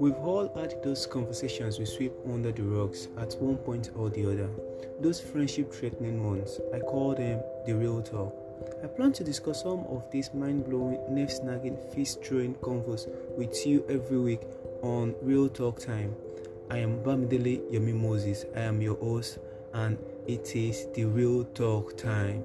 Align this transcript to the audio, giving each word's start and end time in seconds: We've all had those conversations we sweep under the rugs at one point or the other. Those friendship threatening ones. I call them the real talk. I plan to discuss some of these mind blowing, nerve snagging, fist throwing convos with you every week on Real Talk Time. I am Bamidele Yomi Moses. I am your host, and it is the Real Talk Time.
We've 0.00 0.14
all 0.14 0.48
had 0.54 0.80
those 0.84 1.06
conversations 1.06 1.80
we 1.80 1.84
sweep 1.84 2.12
under 2.24 2.52
the 2.52 2.62
rugs 2.62 3.08
at 3.18 3.34
one 3.40 3.56
point 3.56 3.90
or 3.96 4.08
the 4.10 4.26
other. 4.26 4.48
Those 5.00 5.20
friendship 5.20 5.72
threatening 5.72 6.24
ones. 6.24 6.60
I 6.72 6.78
call 6.78 7.16
them 7.16 7.42
the 7.66 7.74
real 7.74 8.00
talk. 8.00 8.32
I 8.84 8.86
plan 8.86 9.12
to 9.14 9.24
discuss 9.24 9.62
some 9.62 9.84
of 9.88 10.08
these 10.12 10.32
mind 10.32 10.66
blowing, 10.68 11.00
nerve 11.10 11.30
snagging, 11.30 11.76
fist 11.92 12.24
throwing 12.24 12.54
convos 12.56 13.08
with 13.36 13.66
you 13.66 13.84
every 13.88 14.18
week 14.18 14.42
on 14.82 15.16
Real 15.20 15.48
Talk 15.48 15.80
Time. 15.80 16.14
I 16.70 16.78
am 16.78 17.02
Bamidele 17.02 17.68
Yomi 17.72 17.92
Moses. 17.92 18.44
I 18.54 18.60
am 18.60 18.80
your 18.80 18.96
host, 18.98 19.38
and 19.72 19.98
it 20.28 20.54
is 20.54 20.86
the 20.94 21.06
Real 21.06 21.42
Talk 21.44 21.96
Time. 21.96 22.44